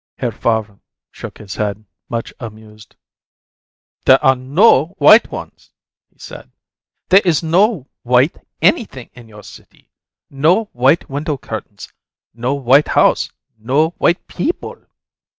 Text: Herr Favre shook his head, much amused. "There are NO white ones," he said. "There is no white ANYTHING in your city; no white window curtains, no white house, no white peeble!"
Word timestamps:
Herr 0.17 0.31
Favre 0.31 0.79
shook 1.11 1.37
his 1.37 1.57
head, 1.57 1.85
much 2.09 2.33
amused. 2.39 2.95
"There 4.05 4.17
are 4.25 4.35
NO 4.35 4.95
white 4.97 5.29
ones," 5.31 5.69
he 6.11 6.17
said. 6.17 6.51
"There 7.09 7.21
is 7.23 7.43
no 7.43 7.87
white 8.01 8.35
ANYTHING 8.63 9.11
in 9.13 9.29
your 9.29 9.43
city; 9.43 9.91
no 10.31 10.63
white 10.73 11.07
window 11.07 11.37
curtains, 11.37 11.93
no 12.33 12.55
white 12.55 12.87
house, 12.87 13.29
no 13.59 13.89
white 13.99 14.25
peeble!" 14.25 14.83